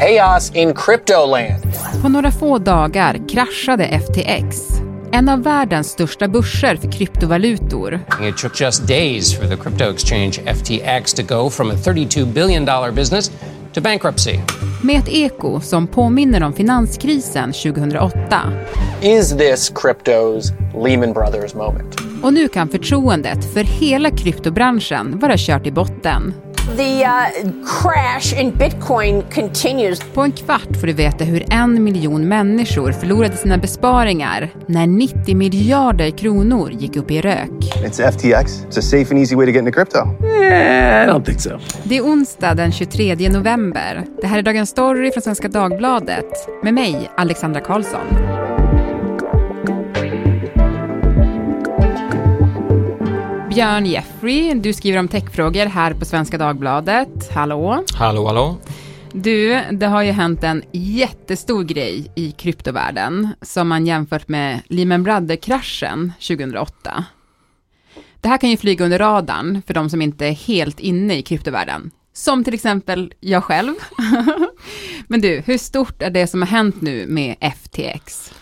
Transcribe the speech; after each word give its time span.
chaos 0.00 0.52
in 0.54 0.74
cryptoland. 0.74 1.62
På 2.02 2.08
några 2.08 2.30
få 2.30 2.58
dagar 2.58 3.28
kraschade 3.28 3.84
FTX. 3.84 4.56
En 5.12 5.28
av 5.28 5.42
världens 5.42 5.90
största 5.90 6.28
börser 6.28 6.76
för 6.76 6.92
kryptovalutor. 6.92 8.00
It 8.22 8.36
took 8.36 8.60
just 8.60 8.88
days 8.88 9.38
for 9.38 9.46
the 9.46 9.56
crypto 9.56 9.84
exchange 9.84 10.40
FTX 10.46 11.14
to 11.14 11.22
go 11.22 11.50
from 11.50 11.70
a 11.70 11.74
$32 11.74 12.32
billion 12.32 12.94
business 12.94 13.30
to 13.74 13.80
bankruptcy. 13.80 14.38
Med 14.82 14.98
ett 14.98 15.08
eko 15.08 15.60
som 15.60 15.86
påminner 15.86 16.42
om 16.42 16.52
finanskrisen 16.52 17.52
2008. 17.52 18.52
Is 19.02 19.30
this 19.30 19.72
crypto's 19.72 20.52
Lehman 20.84 21.12
Brothers 21.12 21.54
moment? 21.54 21.96
Och 22.22 22.32
nu 22.32 22.48
kan 22.48 22.68
förtroendet 22.68 23.52
för 23.54 23.64
hela 23.64 24.10
kryptobranschen 24.10 25.18
vara 25.18 25.34
kört 25.36 25.66
i 25.66 25.72
botten. 25.72 26.34
The 26.66 27.04
uh, 27.04 27.64
crash 27.64 28.40
in 28.40 28.50
Bitcoin 28.50 29.22
continues. 29.34 30.00
På 30.14 30.22
en 30.22 30.32
kvart 30.32 30.76
får 30.80 30.86
du 30.86 30.92
veta 30.92 31.24
hur 31.24 31.52
en 31.52 31.84
miljon 31.84 32.28
människor 32.28 32.92
förlorade 32.92 33.36
sina 33.36 33.58
besparingar 33.58 34.50
när 34.66 34.86
90 34.86 35.36
miljarder 35.36 36.10
kronor 36.10 36.70
gick 36.70 36.96
upp 36.96 37.10
i 37.10 37.20
rök. 37.20 37.50
It's 37.50 38.12
FTX. 38.12 38.64
It's 38.68 38.78
a 38.78 38.82
safe 38.82 39.10
and 39.10 39.18
easy 39.18 39.36
way 39.36 39.46
to 39.46 39.52
get 39.52 39.58
into 39.58 39.72
crypto. 39.72 39.98
Eh, 39.98 41.04
I 41.04 41.06
don't 41.06 41.24
think 41.24 41.40
so. 41.40 41.50
Det 41.84 41.96
är 41.96 42.02
onsdag 42.02 42.54
den 42.54 42.72
23 42.72 43.28
november. 43.28 44.04
Det 44.20 44.26
här 44.26 44.38
är 44.38 44.42
Dagens 44.42 44.70
Story 44.70 45.12
från 45.12 45.22
Svenska 45.22 45.48
Dagbladet 45.48 46.48
med 46.62 46.74
mig, 46.74 47.10
Alexandra 47.16 47.60
Karlsson. 47.60 48.25
Björn 53.56 53.86
Jeffrey, 53.86 54.54
du 54.54 54.72
skriver 54.72 54.98
om 54.98 55.08
techfrågor 55.08 55.66
här 55.66 55.94
på 55.94 56.04
Svenska 56.04 56.38
Dagbladet. 56.38 57.32
Hallå! 57.34 57.84
Hallå, 57.94 58.26
hallå. 58.26 58.56
Du, 59.12 59.60
det 59.72 59.86
har 59.86 60.02
ju 60.02 60.10
hänt 60.10 60.44
en 60.44 60.62
jättestor 60.72 61.64
grej 61.64 62.12
i 62.14 62.32
kryptovärlden 62.32 63.28
som 63.42 63.68
man 63.68 63.86
jämfört 63.86 64.28
med 64.28 64.60
Lehman 64.68 65.02
Brothers-kraschen 65.02 66.12
2008. 66.20 67.04
Det 68.20 68.28
här 68.28 68.38
kan 68.38 68.50
ju 68.50 68.56
flyga 68.56 68.84
under 68.84 68.98
radarn 68.98 69.62
för 69.66 69.74
de 69.74 69.90
som 69.90 70.02
inte 70.02 70.26
är 70.26 70.32
helt 70.32 70.80
inne 70.80 71.18
i 71.18 71.22
kryptovärlden. 71.22 71.90
Som 72.12 72.44
till 72.44 72.54
exempel 72.54 73.12
jag 73.20 73.44
själv. 73.44 73.74
Men 75.08 75.20
du, 75.20 75.42
hur 75.46 75.58
stort 75.58 76.02
är 76.02 76.10
det 76.10 76.26
som 76.26 76.42
har 76.42 76.48
hänt 76.48 76.80
nu 76.80 77.06
med 77.06 77.36
FTX? 77.40 78.32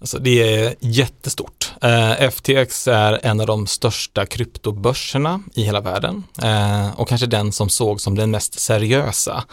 Alltså 0.00 0.18
det 0.18 0.56
är 0.56 0.74
jättestort. 0.80 1.61
Eh, 1.80 2.30
FTX 2.30 2.88
är 2.88 3.20
en 3.22 3.40
av 3.40 3.46
de 3.46 3.66
största 3.66 4.26
kryptobörserna 4.26 5.42
i 5.54 5.62
hela 5.62 5.80
världen 5.80 6.24
eh, 6.42 7.00
och 7.00 7.08
kanske 7.08 7.26
den 7.26 7.52
som 7.52 7.68
såg 7.68 8.00
som 8.00 8.14
den 8.14 8.30
mest 8.30 8.60
seriösa. 8.60 9.44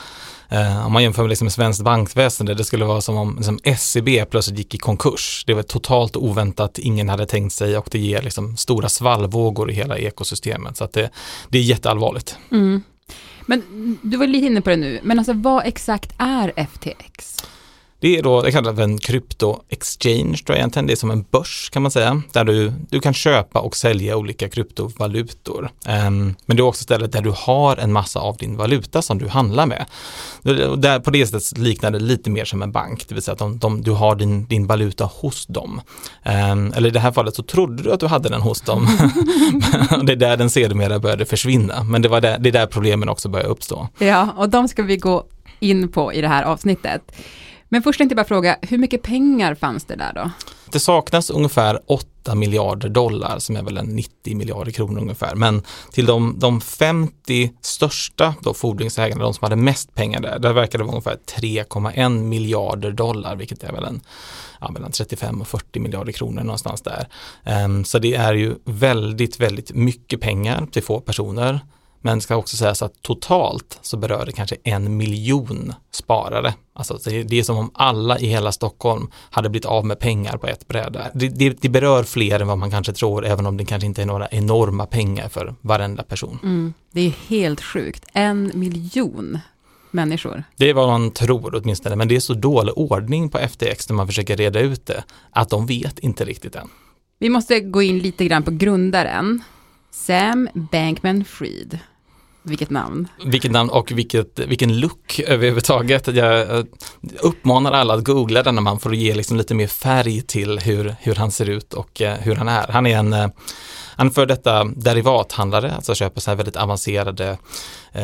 Eh, 0.50 0.86
om 0.86 0.94
man 0.94 1.04
jämför 1.04 1.24
med 1.24 1.30
liksom 1.30 1.50
svenskt 1.50 1.84
bankväsende, 1.84 2.54
det 2.54 2.64
skulle 2.64 2.86
vara 2.86 3.02
som 3.02 3.18
om 3.18 3.36
liksom 3.36 3.60
SEB 3.78 4.30
plötsligt 4.30 4.58
gick 4.58 4.76
i 4.76 4.78
konkurs. 4.78 5.44
Det 5.48 5.54
var 5.54 5.64
totalt 5.64 6.16
oväntat, 6.16 6.78
ingen 6.78 7.10
hade 7.10 7.26
tänkt 7.26 7.54
sig 7.54 7.78
och 7.78 7.90
det 7.92 8.00
ger 8.00 8.22
liksom 8.22 8.58
stora 8.58 8.90
svallvågor 8.90 9.72
i 9.72 9.74
hela 9.74 9.98
ekosystemet. 9.98 10.78
Så 10.78 10.84
att 10.84 10.94
det, 10.94 11.10
det 11.50 11.58
är 11.58 11.64
jätteallvarligt. 11.64 12.38
Mm. 12.52 12.84
Men 13.46 13.64
du 14.02 14.18
var 14.18 14.28
lite 14.28 14.48
inne 14.48 14.62
på 14.62 14.70
det 14.70 14.76
nu, 14.76 15.00
men 15.04 15.20
alltså 15.20 15.34
vad 15.34 15.66
exakt 15.66 16.14
är 16.18 16.54
FTX? 16.56 17.38
Det 18.02 18.18
är 18.18 18.24
då, 18.24 18.42
det 18.42 18.52
kallas 18.52 18.80
en 18.80 18.98
krypto 18.98 19.60
exchange 19.70 20.38
tror 20.38 20.56
jag 20.56 20.58
egentligen, 20.58 20.88
det 20.88 20.94
är 20.94 20.96
som 20.96 21.12
en 21.12 21.26
börs 21.32 21.70
kan 21.74 21.82
man 21.82 21.92
säga, 21.92 22.22
där 22.32 22.44
du, 22.44 22.74
du 22.90 23.00
kan 23.00 23.14
köpa 23.14 23.60
och 23.60 23.76
sälja 23.76 24.18
olika 24.18 24.50
kryptovalutor. 24.50 25.70
Um, 25.88 26.36
men 26.46 26.58
det 26.58 26.62
är 26.62 26.62
också 26.62 26.84
stället 26.84 27.12
där 27.12 27.22
du 27.22 27.34
har 27.36 27.78
en 27.78 27.94
massa 27.94 28.20
av 28.20 28.38
din 28.38 28.58
valuta 28.58 29.02
som 29.02 29.18
du 29.18 29.28
handlar 29.28 29.66
med. 29.66 29.86
Där, 30.78 31.00
på 31.00 31.12
det 31.12 31.28
sättet 31.28 31.58
liknar 31.58 31.92
det 31.92 32.00
lite 32.00 32.30
mer 32.30 32.46
som 32.46 32.62
en 32.62 32.72
bank, 32.72 33.06
det 33.08 33.16
vill 33.16 33.24
säga 33.24 33.34
att 33.34 33.40
de, 33.40 33.58
de, 33.58 33.82
du 33.82 33.92
har 33.92 34.16
din, 34.16 34.46
din 34.46 34.68
valuta 34.68 35.06
hos 35.06 35.46
dem. 35.46 35.82
Um, 36.26 36.74
eller 36.74 36.88
i 36.88 36.92
det 36.92 37.00
här 37.00 37.12
fallet 37.12 37.36
så 37.36 37.44
trodde 37.44 37.84
du 37.84 37.92
att 37.92 38.00
du 38.00 38.08
hade 38.08 38.30
den 38.30 38.42
hos 38.42 38.62
dem. 38.62 38.88
det 40.04 40.12
är 40.12 40.16
där 40.16 40.38
den 40.38 40.50
sedermera 40.50 41.00
började 41.00 41.26
försvinna, 41.26 41.84
men 41.84 42.02
det, 42.02 42.10
var 42.10 42.22
där, 42.22 42.40
det 42.40 42.50
är 42.50 42.54
där 42.54 42.68
problemen 42.68 43.10
också 43.10 43.30
började 43.30 43.50
uppstå. 43.50 43.88
Ja, 43.98 44.34
och 44.38 44.50
de 44.50 44.68
ska 44.68 44.84
vi 44.84 44.98
gå 44.98 45.26
in 45.60 45.92
på 45.92 46.14
i 46.14 46.22
det 46.22 46.28
här 46.28 46.44
avsnittet. 46.44 47.02
Men 47.70 47.84
först 47.84 47.98
tänkte 47.98 48.14
jag 48.14 48.18
bara 48.18 48.28
fråga, 48.28 48.58
hur 48.62 48.78
mycket 48.78 49.04
pengar 49.04 49.56
fanns 49.56 49.86
det 49.86 49.96
där 49.96 50.14
då? 50.14 50.32
Det 50.72 50.80
saknas 50.80 51.30
ungefär 51.30 51.80
8 51.86 52.36
miljarder 52.36 52.90
dollar 52.90 53.40
som 53.40 53.56
är 53.56 53.64
väl 53.64 53.78
en 53.78 53.86
90 53.86 54.36
miljarder 54.36 54.72
kronor 54.72 55.02
ungefär. 55.02 55.36
Men 55.36 55.64
till 55.92 56.06
de, 56.06 56.40
de 56.40 56.62
50 56.62 57.52
största 57.62 58.36
då 58.42 58.54
fordringsägarna, 58.54 59.24
de 59.24 59.34
som 59.34 59.46
hade 59.46 59.56
mest 59.56 59.96
pengar 59.96 60.22
där, 60.22 60.40
där 60.40 60.54
verkar 60.54 60.80
det 60.80 60.84
vara 60.84 60.94
ungefär 60.94 61.18
3,1 61.40 62.24
miljarder 62.24 62.92
dollar, 62.92 63.36
vilket 63.36 63.64
är 63.64 63.72
väl 63.72 63.84
en 63.84 64.02
ja, 64.62 64.72
mellan 64.72 64.92
35 64.92 65.42
och 65.42 65.48
40 65.48 65.80
miljarder 65.80 66.12
kronor 66.12 66.44
någonstans 66.44 66.82
där. 66.82 67.08
Um, 67.66 67.86
så 67.86 68.00
det 68.00 68.16
är 68.16 68.34
ju 68.34 68.56
väldigt, 68.66 69.40
väldigt 69.40 69.72
mycket 69.74 70.22
pengar 70.22 70.68
till 70.72 70.84
få 70.84 71.00
personer. 71.00 71.60
Men 72.02 72.22
ska 72.22 72.36
också 72.36 72.58
sägas 72.58 72.82
att 72.82 73.02
totalt 73.02 73.80
så 73.82 73.98
berör 73.98 74.26
det 74.26 74.32
kanske 74.32 74.56
en 74.64 74.98
miljon 74.98 75.74
sparare. 75.92 76.54
Alltså 76.74 76.98
det 77.04 77.40
är 77.40 77.44
som 77.44 77.58
om 77.58 77.72
alla 77.74 78.20
i 78.20 78.28
hela 78.28 78.52
Stockholm 78.52 79.10
hade 79.30 79.50
blivit 79.50 79.66
av 79.66 79.86
med 79.86 80.00
pengar 80.00 80.38
på 80.38 80.48
ett 80.48 80.68
bräde. 80.68 81.12
Det, 81.14 81.28
det, 81.28 81.62
det 81.62 81.70
berör 81.70 82.04
fler 82.04 82.40
än 82.40 82.48
vad 82.48 82.58
man 82.58 82.72
kanske 82.72 82.94
tror, 82.94 83.26
även 83.26 83.46
om 83.46 83.58
det 83.58 83.66
kanske 83.66 83.86
inte 83.86 84.02
är 84.02 84.06
några 84.06 84.28
enorma 84.28 84.86
pengar 84.86 85.30
för 85.30 85.56
varenda 85.62 86.04
person. 86.04 86.40
Mm, 86.44 86.74
det 86.92 87.02
är 87.02 87.14
helt 87.28 87.62
sjukt. 87.62 88.06
En 88.14 88.52
miljon 88.54 89.40
människor. 89.92 90.44
Det 90.58 90.70
är 90.70 90.74
vad 90.74 90.88
man 90.88 91.12
tror 91.12 91.56
åtminstone, 91.56 91.96
men 91.96 92.08
det 92.08 92.16
är 92.16 92.20
så 92.20 92.34
dålig 92.34 92.78
ordning 92.78 93.30
på 93.30 93.38
FTX 93.38 93.90
när 93.90 93.96
man 93.96 94.08
försöker 94.08 94.38
reda 94.38 94.60
ut 94.60 94.86
det, 94.86 95.04
att 95.32 95.50
de 95.50 95.66
vet 95.66 96.00
inte 96.00 96.26
riktigt 96.26 96.56
än. 96.56 96.70
Vi 97.20 97.30
måste 97.30 97.60
gå 97.60 97.82
in 97.82 98.00
lite 98.00 98.26
grann 98.26 98.44
på 98.44 98.52
grundaren. 98.52 99.44
Sam 99.92 100.50
Bankman-Fried. 100.54 101.80
Vilket 102.44 102.70
namn. 102.70 103.08
Vilket 103.26 103.52
namn 103.52 103.70
och 103.70 103.92
vilket, 103.92 104.40
vilken 104.40 104.80
look 104.80 105.20
överhuvudtaget. 105.20 106.08
Jag 106.08 106.66
uppmanar 107.20 107.72
alla 107.72 107.94
att 107.94 108.04
googla 108.04 108.44
den 108.44 108.56
när 108.56 108.62
man 108.62 108.80
får 108.80 108.96
ge 108.96 109.16
liksom 109.16 109.38
lite 109.38 109.56
mer 109.56 109.68
färg 109.68 110.22
till 110.22 110.60
hur, 110.60 110.96
hur 111.00 111.16
han 111.16 111.32
ser 111.32 111.50
ut 111.50 111.74
och 111.74 112.02
eh, 112.02 112.18
hur 112.18 112.36
han 112.36 112.48
är. 112.48 112.68
Han 112.68 112.88
är 112.88 112.98
en 112.98 113.32
han 114.00 114.12
för 114.12 114.26
detta 114.26 114.64
derivathandlare, 114.64 115.76
alltså 115.76 115.96
köper 115.96 116.22
så 116.22 116.32
här 116.32 116.36
väldigt 116.36 116.56
avancerade 116.56 117.38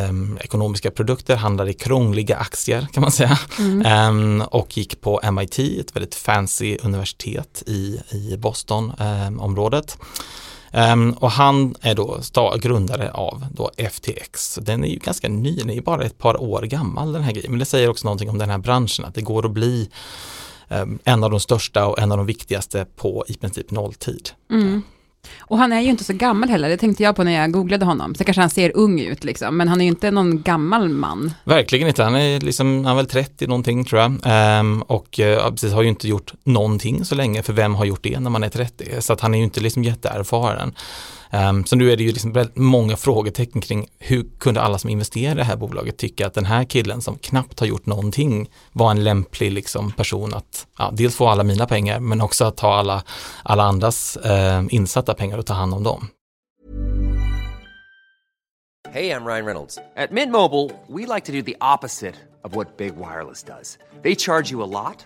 um, 0.10 0.38
ekonomiska 0.42 0.92
produkter, 0.92 1.36
handlar 1.36 1.70
i 1.70 1.74
krångliga 1.74 2.38
aktier 2.38 2.88
kan 2.94 3.02
man 3.02 3.12
säga. 3.12 3.40
Mm. 3.60 4.10
Um, 4.10 4.42
och 4.42 4.78
gick 4.78 5.02
på 5.02 5.22
MIT, 5.32 5.60
ett 5.60 5.96
väldigt 5.96 6.16
fancy 6.16 6.78
universitet 6.84 7.64
i, 7.66 8.00
i 8.12 8.38
Boston-området. 8.38 9.98
Um, 10.00 10.08
Um, 10.76 11.12
och 11.12 11.32
han 11.32 11.76
är 11.82 11.96
då 11.96 12.20
grundare 12.60 13.12
av 13.12 13.46
då 13.52 13.72
FTX. 13.92 14.60
Den 14.62 14.84
är 14.84 14.88
ju 14.88 15.00
ganska 15.00 15.30
ny, 15.30 15.56
den 15.56 15.70
är 15.70 15.74
ju 15.74 15.82
bara 15.82 16.04
ett 16.04 16.18
par 16.18 16.42
år 16.42 16.62
gammal 16.62 17.14
den 17.14 17.24
här 17.24 17.32
grejen. 17.32 17.52
Men 17.52 17.60
det 17.60 17.66
säger 17.66 17.90
också 17.90 18.08
någonting 18.08 18.30
om 18.30 18.38
den 18.38 18.50
här 18.50 18.58
branschen, 18.58 19.06
att 19.06 19.16
det 19.16 19.22
går 19.22 19.46
att 19.46 19.52
bli 19.52 19.90
um, 20.70 21.00
en 21.04 21.24
av 21.24 21.32
de 21.32 21.40
största 21.40 21.86
och 21.86 22.00
en 22.00 22.12
av 22.12 22.18
de 22.18 22.28
viktigaste 22.28 22.86
på 22.96 23.26
i 23.28 23.34
princip 23.34 23.72
nolltid. 23.72 24.30
Mm. 24.52 24.82
Och 25.40 25.58
han 25.58 25.74
är 25.74 25.82
ju 25.82 25.90
inte 25.90 26.04
så 26.04 26.14
gammal 26.14 26.50
heller, 26.50 26.70
det 26.70 26.78
tänkte 26.78 27.04
jag 27.04 27.16
på 27.16 27.24
när 27.24 27.32
jag 27.32 27.52
googlade 27.52 27.86
honom. 27.86 28.16
Så 28.16 28.24
kanske 28.24 28.42
han 28.42 28.50
ser 28.50 28.72
ung 28.76 29.00
ut 29.00 29.24
liksom, 29.24 29.58
men 29.58 29.68
han 29.68 29.82
är 29.82 29.86
ju 29.86 29.90
inte 29.90 30.12
någon 30.12 30.42
gammal 30.42 30.90
man. 30.90 31.34
Verkligen 31.44 31.88
inte, 31.88 32.04
han 32.04 32.16
är 32.16 32.40
liksom, 32.40 32.86
han 32.86 32.92
är 32.92 32.96
väl 32.96 33.06
30 33.06 33.48
någonting 33.48 33.86
tror 33.86 34.02
jag. 34.02 34.14
Ehm, 34.26 34.82
och 34.82 35.20
uh, 35.20 35.50
precis 35.50 35.74
har 35.74 35.82
ju 35.82 35.90
inte 35.90 36.08
gjort 36.08 36.34
någonting 36.44 37.06
så 37.06 37.16
länge, 37.16 37.44
för 37.44 37.54
vem 37.54 37.76
har 37.76 37.86
gjort 37.86 38.04
det 38.04 38.20
när 38.20 38.30
man 38.30 38.44
är 38.44 38.50
30? 38.50 39.02
Så 39.02 39.14
att 39.14 39.22
han 39.22 39.34
är 39.34 39.38
ju 39.38 39.44
inte 39.44 39.60
liksom 39.60 39.84
jätteerfaren. 39.84 40.76
Um, 41.36 41.66
så 41.66 41.76
nu 41.76 41.92
är 41.92 41.98
det 41.98 42.04
ju 42.04 42.12
liksom 42.12 42.32
väldigt 42.32 42.58
många 42.58 42.98
frågetecken 42.98 43.62
kring 43.62 43.88
hur 44.00 44.26
kunde 44.40 44.62
alla 44.62 44.78
som 44.78 44.90
investerar 44.90 45.32
i 45.32 45.36
det 45.36 45.44
här 45.44 45.56
bolaget 45.56 45.98
tycka 45.98 46.28
att 46.28 46.34
den 46.34 46.46
här 46.46 46.64
killen 46.64 47.02
som 47.02 47.18
knappt 47.18 47.60
har 47.60 47.68
gjort 47.68 47.86
någonting 47.86 48.50
var 48.72 48.92
en 48.92 49.04
lämplig 49.04 49.52
liksom, 49.52 49.92
person 49.92 50.34
att 50.34 50.68
ja, 50.78 50.92
dels 50.94 51.16
få 51.16 51.28
alla 51.28 51.44
mina 51.44 51.66
pengar 51.66 52.00
men 52.00 52.22
också 52.22 52.46
att 52.46 52.58
ta 52.58 52.74
alla, 52.74 53.04
alla 53.44 53.64
andras 53.64 54.18
uh, 54.26 54.64
insatta 54.70 55.14
pengar 55.14 55.38
och 55.38 55.46
ta 55.46 55.54
hand 55.54 55.74
om 55.74 55.84
dem. 55.84 56.08
Hej, 58.92 59.06
jag 59.06 59.28
Ryan 59.28 59.46
Reynolds. 59.46 59.76
På 59.76 60.14
Mint 60.14 60.32
Mobile, 60.32 60.72
we 60.88 61.16
like 61.16 61.26
to 61.26 61.32
do 61.32 61.42
the 61.42 61.56
opposite 61.76 62.16
of 62.44 62.56
what 62.56 62.78
Big 62.78 62.94
Wireless 62.96 63.44
does. 63.44 63.78
They 64.04 64.16
charge 64.16 64.52
you 64.52 64.64
a 64.64 64.86
lot 64.86 65.06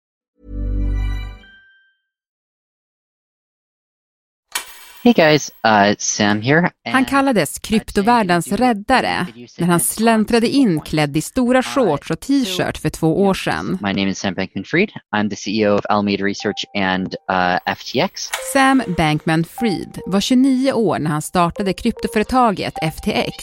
Hey 5.03 5.13
guys, 5.13 5.51
uh, 5.67 5.95
Sam 5.97 6.41
here. 6.41 6.69
Han 6.91 7.05
kallades 7.05 7.59
kryptovärldens 7.59 8.51
räddare 8.51 9.27
när 9.57 9.67
han 9.67 9.79
släntrade 9.79 10.47
in 10.47 10.81
klädd 10.81 11.17
i 11.17 11.21
stora 11.21 11.63
shorts 11.63 12.11
och 12.11 12.19
t-shirt 12.19 12.77
för 12.77 12.89
två 12.89 13.23
år 13.23 13.33
sedan. 13.33 13.77
My 13.81 13.93
name 13.93 14.09
is 14.09 14.19
Sam 14.19 14.35
Bankman-Fried. 14.35 14.89
I'm 15.15 15.29
the 15.29 15.35
CEO 15.35 15.77
of 15.77 15.85
Alameda 15.89 16.25
Research 16.25 16.65
and 16.77 17.15
uh, 17.31 17.75
FTX. 17.75 18.29
Sam 18.53 18.83
Bankman-Fried 18.97 19.99
var 20.05 20.21
29 20.21 20.71
år 20.73 20.99
när 20.99 21.11
han 21.11 21.21
startade 21.21 21.73
kryptoföretaget 21.73 22.73
FTX. 22.97 23.35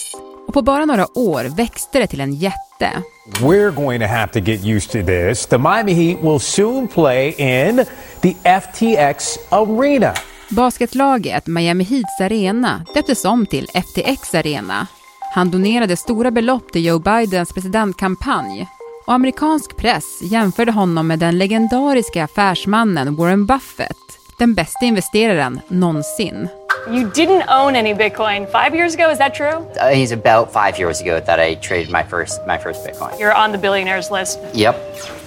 Och 0.49 0.55
på 0.55 0.63
bara 0.63 0.85
några 0.85 1.19
år 1.19 1.57
växte 1.57 1.99
det 1.99 2.07
till 2.07 2.21
en 2.21 2.35
jätte. 2.35 3.03
We're 3.41 3.71
going 3.71 4.01
to 4.01 4.07
have 4.07 4.33
to 4.33 4.39
get 4.39 4.65
used 4.65 4.91
to 4.91 5.07
this. 5.07 5.47
The 5.47 5.59
Miami 5.59 5.93
Heat 5.93 6.23
will 6.23 6.41
soon 6.41 6.89
play 6.89 7.35
in 7.39 7.85
the 8.21 8.35
FTX 8.61 9.39
Arena. 9.51 10.15
Basketlaget 10.51 11.47
Miami 11.47 11.85
Heats 11.85 12.21
arena 12.21 12.85
döptes 12.95 13.25
om 13.25 13.47
till 13.47 13.69
FTX 13.69 14.35
Arena. 14.35 14.87
Han 15.35 15.51
donerade 15.51 15.97
stora 15.97 16.31
belopp 16.31 16.73
till 16.73 16.85
Joe 16.85 16.99
Bidens 16.99 17.53
presidentkampanj 17.53 18.69
och 19.07 19.15
amerikansk 19.15 19.77
press 19.77 20.23
jämförde 20.23 20.73
honom 20.73 21.07
med 21.07 21.19
den 21.19 21.39
legendariska 21.39 22.25
affärsmannen 22.25 23.17
Warren 23.17 23.47
Buffett, 23.47 23.97
den 24.39 24.55
bästa 24.55 24.87
investeraren 24.87 25.61
någonsin. 25.69 26.49
You 26.91 27.11
didn't 27.11 27.45
own 27.49 27.77
any 27.77 27.93
Bitcoin 27.95 28.47
five 28.47 28.75
years 28.75 28.95
ago, 28.95 29.11
is 29.11 29.19
that 29.19 29.35
true? 29.35 29.67
Uh, 29.81 29.91
he's 29.91 30.13
about 30.13 30.53
five 30.53 30.79
years 30.79 31.01
ago 31.03 31.21
that 31.21 31.39
I 31.39 31.55
traded 31.57 31.91
my 31.91 32.03
first 32.03 32.41
my 32.47 32.59
first 32.59 32.87
Bitcoin. 32.87 33.19
You're 33.21 33.45
on 33.45 33.53
the 33.53 33.59
billionaires 33.59 34.11
list. 34.11 34.39
Yep. 34.55 34.75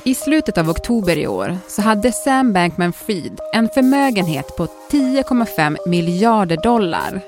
I 0.03 0.15
slutet 0.15 0.57
av 0.57 0.69
oktober 0.69 1.17
i 1.17 1.27
år 1.27 1.57
så 1.67 1.81
hade 1.81 2.11
Sam 2.11 2.53
Bankman-Fried 2.53 3.39
en 3.53 3.69
förmögenhet 3.69 4.55
på 4.57 4.67
10,5 4.91 5.77
miljarder 5.85 6.57
dollar. 6.57 7.21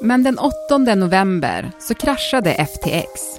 Men 0.00 0.22
den 0.22 0.38
8 0.38 0.78
november 0.94 1.70
så 1.80 1.94
kraschade 1.94 2.50
FTX. 2.50 3.38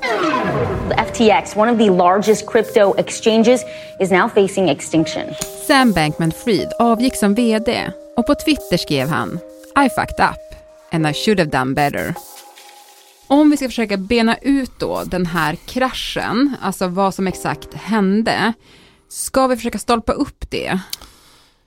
FTX, 1.07 1.56
one 1.56 1.72
of 1.72 1.78
the 1.78 1.90
largest 1.90 2.48
crypto 2.48 2.94
exchanges, 2.98 3.66
is 4.00 4.12
now 4.12 4.30
facing 4.30 4.69
extinction. 4.69 5.24
Sam 5.68 5.94
Bankman-Fried 5.94 6.72
avgick 6.80 7.16
som 7.16 7.34
VD 7.34 7.92
och 8.16 8.25
på 8.25 8.36
Twitter 8.36 8.78
skrev 8.78 9.10
han 9.10 9.40
I 9.75 9.89
fucked 9.89 10.19
up 10.19 10.56
and 10.92 11.07
I 11.07 11.13
should 11.13 11.39
have 11.39 11.51
done 11.51 11.74
better. 11.74 12.16
Om 13.27 13.50
vi 13.50 13.57
ska 13.57 13.68
försöka 13.68 13.98
bena 13.98 14.38
ut 14.38 14.71
då 14.80 15.04
den 15.06 15.25
här 15.25 15.56
kraschen, 15.56 16.56
alltså 16.62 16.88
vad 16.88 17.16
som 17.16 17.27
exakt 17.27 17.74
hände, 17.74 18.54
ska 19.10 19.48
vi 19.48 19.56
försöka 19.56 19.80
stolpa 19.80 20.12
upp 20.12 20.45
det? 20.50 20.80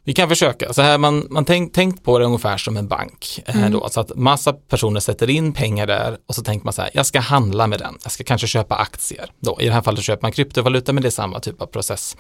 Vi 0.04 0.12
kan 0.12 0.28
försöka. 0.28 0.72
Så 0.72 0.82
här, 0.82 0.98
man, 0.98 1.26
man 1.30 1.44
tänkt 1.44 1.74
tänk 1.74 2.04
på 2.04 2.18
det 2.18 2.24
ungefär 2.24 2.56
som 2.56 2.76
en 2.76 2.88
bank. 2.88 3.42
Mm. 3.46 3.72
Då, 3.72 3.88
så 3.88 4.00
att 4.00 4.16
massa 4.16 4.52
personer 4.52 5.00
sätter 5.00 5.30
in 5.30 5.52
pengar 5.52 5.86
där 5.86 6.18
och 6.26 6.34
så 6.34 6.42
tänker 6.42 6.64
man 6.64 6.72
så 6.72 6.82
här, 6.82 6.90
jag 6.94 7.06
ska 7.06 7.20
handla 7.20 7.66
med 7.66 7.78
den. 7.78 7.98
Jag 8.02 8.12
ska 8.12 8.24
kanske 8.24 8.46
köpa 8.46 8.74
aktier. 8.74 9.30
Då. 9.40 9.60
I 9.60 9.66
det 9.66 9.72
här 9.72 9.82
fallet 9.82 10.04
köper 10.04 10.22
man 10.22 10.32
kryptovaluta, 10.32 10.92
men 10.92 11.02
det 11.02 11.08
är 11.08 11.10
samma 11.10 11.40
typ 11.40 11.62
av 11.62 11.66
process. 11.66 12.16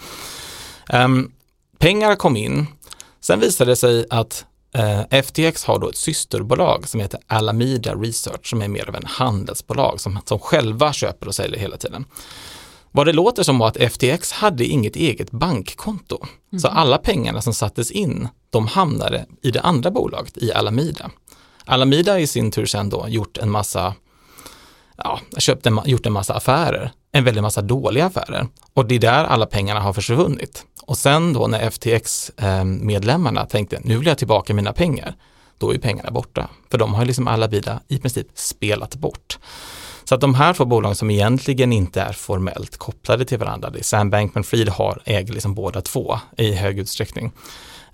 Um, 0.92 1.32
pengar 1.78 2.16
kom 2.16 2.36
in. 2.36 2.66
Sen 3.20 3.40
visade 3.40 3.70
det 3.70 3.76
sig 3.76 4.06
att 4.10 4.46
FTX 5.24 5.64
har 5.64 5.78
då 5.78 5.88
ett 5.88 5.96
systerbolag 5.96 6.88
som 6.88 7.00
heter 7.00 7.20
Alameda 7.26 7.94
Research 7.94 8.50
som 8.50 8.62
är 8.62 8.68
mer 8.68 8.88
av 8.88 8.94
en 8.94 9.06
handelsbolag 9.06 10.00
som, 10.00 10.18
som 10.24 10.38
själva 10.38 10.92
köper 10.92 11.28
och 11.28 11.34
säljer 11.34 11.58
hela 11.58 11.76
tiden. 11.76 12.04
Vad 12.90 13.06
det 13.06 13.12
låter 13.12 13.42
som 13.42 13.58
var 13.58 13.68
att 13.68 13.92
FTX 13.92 14.32
hade 14.32 14.64
inget 14.64 14.96
eget 14.96 15.30
bankkonto. 15.30 16.18
Mm. 16.52 16.60
Så 16.60 16.68
alla 16.68 16.98
pengarna 16.98 17.42
som 17.42 17.54
sattes 17.54 17.90
in, 17.90 18.28
de 18.50 18.66
hamnade 18.66 19.26
i 19.42 19.50
det 19.50 19.60
andra 19.60 19.90
bolaget, 19.90 20.38
i 20.38 20.52
Alameda. 20.52 21.10
Alameda 21.64 22.20
i 22.20 22.26
sin 22.26 22.50
tur 22.50 22.66
sen 22.66 22.90
då 22.90 23.06
gjort 23.08 23.38
en 23.38 23.50
massa, 23.50 23.94
ja, 24.96 25.20
köpt 25.38 25.66
en, 25.66 25.80
gjort 25.84 26.06
en 26.06 26.12
massa 26.12 26.34
affärer, 26.34 26.92
en 27.12 27.24
väldig 27.24 27.42
massa 27.42 27.62
dåliga 27.62 28.06
affärer. 28.06 28.46
Och 28.74 28.86
det 28.86 28.94
är 28.94 28.98
där 28.98 29.24
alla 29.24 29.46
pengarna 29.46 29.80
har 29.80 29.92
försvunnit. 29.92 30.64
Och 30.86 30.98
sen 30.98 31.32
då 31.32 31.46
när 31.46 31.70
FTX-medlemmarna 31.70 33.40
eh, 33.40 33.46
tänkte, 33.46 33.80
nu 33.84 33.96
vill 33.96 34.06
jag 34.06 34.18
tillbaka 34.18 34.54
mina 34.54 34.72
pengar, 34.72 35.14
då 35.58 35.74
är 35.74 35.78
pengarna 35.78 36.10
borta. 36.10 36.48
För 36.70 36.78
de 36.78 36.94
har 36.94 37.04
liksom 37.04 37.28
alla 37.28 37.48
bilar 37.48 37.80
i 37.88 37.98
princip 37.98 38.26
spelat 38.34 38.94
bort. 38.94 39.38
Så 40.04 40.14
att 40.14 40.20
de 40.20 40.34
här 40.34 40.54
två 40.54 40.64
bolagen 40.64 40.96
som 40.96 41.10
egentligen 41.10 41.72
inte 41.72 42.00
är 42.00 42.12
formellt 42.12 42.76
kopplade 42.76 43.24
till 43.24 43.38
varandra, 43.38 43.70
det 43.70 43.78
är 43.78 43.82
Sam 43.82 44.10
Bankman-Fried 44.10 44.68
har, 44.68 45.02
äger 45.04 45.32
liksom 45.32 45.54
båda 45.54 45.80
två 45.80 46.18
i 46.36 46.52
hög 46.52 46.78
utsträckning. 46.78 47.32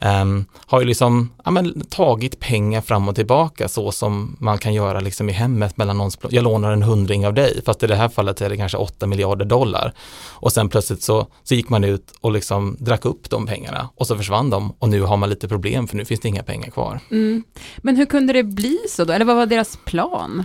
Um, 0.00 0.46
har 0.66 0.80
ju 0.80 0.86
liksom 0.86 1.30
ja, 1.44 1.50
men, 1.50 1.80
tagit 1.80 2.40
pengar 2.40 2.80
fram 2.80 3.08
och 3.08 3.14
tillbaka 3.14 3.68
så 3.68 3.92
som 3.92 4.36
man 4.40 4.58
kan 4.58 4.74
göra 4.74 5.00
liksom 5.00 5.28
i 5.28 5.32
hemmet 5.32 5.76
mellan 5.76 5.96
någons, 5.96 6.18
jag 6.30 6.44
lånar 6.44 6.72
en 6.72 6.82
hundring 6.82 7.26
av 7.26 7.34
dig, 7.34 7.60
fast 7.66 7.82
i 7.82 7.86
det 7.86 7.94
här 7.94 8.08
fallet 8.08 8.40
är 8.40 8.50
det 8.50 8.56
kanske 8.56 8.78
8 8.78 9.06
miljarder 9.06 9.44
dollar. 9.44 9.92
Och 10.28 10.52
sen 10.52 10.68
plötsligt 10.68 11.02
så, 11.02 11.26
så 11.42 11.54
gick 11.54 11.68
man 11.68 11.84
ut 11.84 12.12
och 12.20 12.32
liksom 12.32 12.76
drack 12.80 13.04
upp 13.04 13.30
de 13.30 13.46
pengarna 13.46 13.88
och 13.94 14.06
så 14.06 14.16
försvann 14.16 14.50
de 14.50 14.74
och 14.78 14.88
nu 14.88 15.02
har 15.02 15.16
man 15.16 15.30
lite 15.30 15.48
problem 15.48 15.88
för 15.88 15.96
nu 15.96 16.04
finns 16.04 16.20
det 16.20 16.28
inga 16.28 16.42
pengar 16.42 16.70
kvar. 16.70 17.00
Mm. 17.10 17.42
Men 17.78 17.96
hur 17.96 18.06
kunde 18.06 18.32
det 18.32 18.42
bli 18.42 18.78
så 18.88 19.04
då, 19.04 19.12
eller 19.12 19.24
vad 19.24 19.36
var 19.36 19.46
deras 19.46 19.78
plan? 19.84 20.44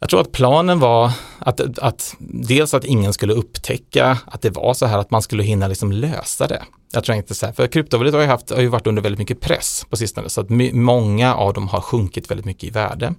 Jag 0.00 0.10
tror 0.10 0.20
att 0.20 0.32
planen 0.32 0.78
var 0.78 1.12
att, 1.38 1.78
att 1.78 2.14
dels 2.18 2.74
att 2.74 2.84
ingen 2.84 3.12
skulle 3.12 3.32
upptäcka 3.32 4.18
att 4.26 4.42
det 4.42 4.50
var 4.50 4.74
så 4.74 4.86
här 4.86 4.98
att 4.98 5.10
man 5.10 5.22
skulle 5.22 5.42
hinna 5.42 5.68
liksom 5.68 5.92
lösa 5.92 6.46
det. 6.46 6.62
Jag 6.92 7.04
tror 7.04 7.16
inte 7.16 7.34
så 7.34 7.46
här, 7.46 7.52
för 7.52 7.66
kryptovalutor 7.66 8.18
har 8.18 8.24
ju, 8.24 8.30
haft, 8.30 8.50
har 8.50 8.60
ju 8.60 8.68
varit 8.68 8.86
under 8.86 9.02
väldigt 9.02 9.18
mycket 9.18 9.40
press 9.40 9.86
på 9.90 9.96
sistone 9.96 10.28
så 10.28 10.40
att 10.40 10.50
många 10.72 11.34
av 11.34 11.52
dem 11.54 11.68
har 11.68 11.80
sjunkit 11.80 12.30
väldigt 12.30 12.46
mycket 12.46 12.64
i 12.64 12.70
värde. 12.70 13.14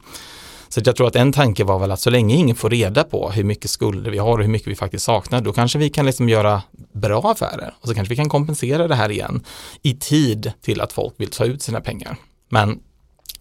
Så 0.70 0.82
jag 0.86 0.96
tror 0.96 1.08
att 1.08 1.16
en 1.16 1.32
tanke 1.32 1.64
var 1.64 1.80
väl 1.80 1.92
att 1.92 2.00
så 2.00 2.10
länge 2.10 2.36
ingen 2.36 2.56
får 2.56 2.70
reda 2.70 3.04
på 3.04 3.30
hur 3.30 3.44
mycket 3.44 3.70
skulder 3.70 4.12
vi 4.12 4.18
har 4.18 4.38
och 4.38 4.44
hur 4.44 4.52
mycket 4.52 4.68
vi 4.68 4.76
faktiskt 4.76 5.06
saknar, 5.06 5.42
då 5.42 5.54
kanske 5.54 5.80
vi 5.80 5.90
kan 5.90 6.06
liksom 6.06 6.30
göra 6.30 6.62
bra 6.94 7.32
affärer 7.32 7.74
och 7.82 7.88
så 7.88 7.96
kanske 7.96 8.10
vi 8.10 8.16
kan 8.16 8.30
kompensera 8.30 8.88
det 8.88 8.96
här 8.96 9.12
igen 9.12 9.44
i 9.82 9.94
tid 9.94 10.52
till 10.62 10.82
att 10.82 10.94
folk 10.94 11.14
vill 11.18 11.30
ta 11.30 11.46
ut 11.46 11.62
sina 11.62 11.82
pengar. 11.82 12.18
Men 12.50 12.80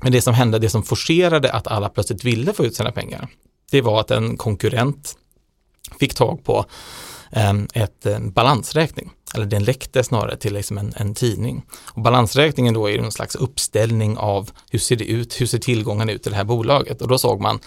men 0.02 0.12
det 0.12 0.22
som 0.22 0.34
hände, 0.34 0.58
det 0.58 0.70
som 0.70 0.82
forcerade 0.82 1.52
att 1.52 1.66
alla 1.66 1.88
plötsligt 1.88 2.24
ville 2.24 2.52
få 2.52 2.64
ut 2.64 2.76
sina 2.76 2.92
pengar, 2.92 3.28
det 3.70 3.80
var 3.80 4.00
att 4.00 4.10
en 4.10 4.36
konkurrent 4.36 5.16
fick 6.00 6.14
tag 6.14 6.44
på 6.44 6.64
ehm, 7.30 7.68
ett 7.74 8.06
balansräkning, 8.20 9.10
eller 9.34 9.46
den 9.46 9.64
läckte 9.64 10.04
snarare 10.04 10.36
till 10.36 10.54
liksom 10.54 10.78
en, 10.78 10.92
en, 10.96 11.14
tidning. 11.14 11.62
Och 11.84 12.02
balansräkningen 12.02 12.74
då 12.74 12.90
är 12.90 13.00
någon 13.00 13.12
slags 13.12 13.34
uppställning 13.34 14.16
av 14.16 14.50
hur 14.70 14.78
ser 14.78 14.96
det 14.96 15.04
ut, 15.04 15.40
hur 15.40 15.46
ser 15.46 15.58
tillgångarna 15.58 16.12
ut 16.12 16.26
i 16.26 16.30
det 16.30 16.36
här 16.36 16.44
bolaget 16.44 17.02
och 17.02 17.08
då 17.08 17.18
såg 17.18 17.40
man 17.40 17.60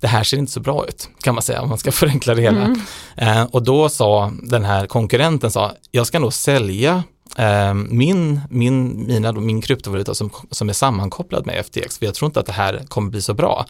det 0.00 0.08
här 0.08 0.24
ser 0.24 0.36
inte 0.36 0.52
så 0.52 0.60
bra 0.60 0.86
ut 0.86 1.08
kan 1.22 1.34
man 1.34 1.42
säga 1.42 1.62
om 1.62 1.68
man 1.68 1.78
ska 1.78 1.92
förenkla 1.92 2.34
det 2.34 2.42
hela. 2.42 2.64
Mm. 2.64 2.80
Eh, 3.16 3.42
och 3.42 3.62
då 3.62 3.88
sa 3.88 4.32
den 4.42 4.64
här 4.64 4.86
konkurrenten, 4.86 5.50
sa, 5.50 5.72
jag 5.90 6.06
ska 6.06 6.18
nog 6.18 6.32
sälja 6.32 7.02
Ehm, 7.36 7.88
min, 7.90 8.40
min, 8.50 9.06
mina, 9.06 9.32
min 9.32 9.60
kryptovaluta 9.60 10.14
som, 10.14 10.30
som 10.50 10.68
är 10.68 10.72
sammankopplad 10.72 11.46
med 11.46 11.66
FTX, 11.66 11.98
för 11.98 12.06
jag 12.06 12.14
tror 12.14 12.26
inte 12.26 12.40
att 12.40 12.46
det 12.46 12.52
här 12.52 12.82
kommer 12.88 13.10
bli 13.10 13.22
så 13.22 13.34
bra. 13.34 13.66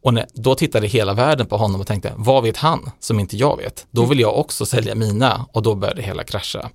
Och 0.00 0.14
när, 0.14 0.26
då 0.34 0.54
tittade 0.54 0.86
hela 0.86 1.14
världen 1.14 1.46
på 1.46 1.56
honom 1.56 1.80
och 1.80 1.86
tänkte, 1.86 2.12
vad 2.16 2.42
vet 2.42 2.56
han 2.56 2.90
som 3.00 3.20
inte 3.20 3.36
jag 3.36 3.56
vet? 3.56 3.86
Då 3.90 4.04
vill 4.04 4.20
jag 4.20 4.38
också 4.38 4.66
sälja 4.66 4.94
mina 4.94 5.46
och 5.52 5.62
då 5.62 5.74
började 5.74 6.02
hela 6.02 6.24
krascha. 6.24 6.70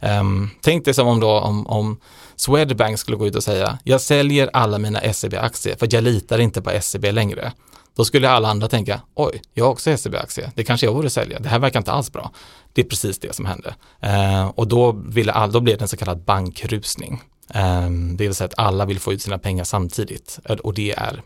Um, 0.00 0.50
tänk 0.60 0.84
dig 0.84 0.94
som 0.94 1.08
om, 1.08 1.20
då, 1.20 1.30
om, 1.30 1.66
om 1.66 2.00
Swedbank 2.36 2.98
skulle 2.98 3.16
gå 3.16 3.26
ut 3.26 3.36
och 3.36 3.44
säga, 3.44 3.78
jag 3.84 4.00
säljer 4.00 4.50
alla 4.52 4.78
mina 4.78 5.12
SEB-aktier 5.12 5.76
för 5.76 5.88
jag 5.90 6.04
litar 6.04 6.38
inte 6.38 6.62
på 6.62 6.70
SEB 6.80 7.04
längre. 7.04 7.52
Då 7.96 8.04
skulle 8.04 8.30
alla 8.30 8.48
andra 8.48 8.68
tänka, 8.68 9.00
oj, 9.14 9.42
jag 9.54 9.64
har 9.64 9.72
också 9.72 9.96
SEB-aktie, 9.96 10.50
det 10.54 10.64
kanske 10.64 10.86
jag 10.86 10.94
borde 10.94 11.10
sälja, 11.10 11.38
det 11.38 11.48
här 11.48 11.58
verkar 11.58 11.80
inte 11.80 11.92
alls 11.92 12.12
bra. 12.12 12.30
Det 12.72 12.80
är 12.80 12.84
precis 12.84 13.18
det 13.18 13.34
som 13.34 13.46
hände. 13.46 13.74
Eh, 14.00 14.46
och 14.46 14.68
då, 14.68 14.92
ville 14.92 15.32
all, 15.32 15.52
då 15.52 15.60
blev 15.60 15.78
det 15.78 15.84
en 15.84 15.88
så 15.88 15.96
kallad 15.96 16.24
bankrusning. 16.24 17.22
Eh, 17.54 17.90
det 17.90 18.24
vill 18.24 18.34
säga 18.34 18.46
att 18.46 18.58
alla 18.58 18.84
vill 18.84 19.00
få 19.00 19.12
ut 19.12 19.22
sina 19.22 19.38
pengar 19.38 19.64
samtidigt 19.64 20.38
och 20.62 20.74
det 20.74 20.92
är 20.92 21.22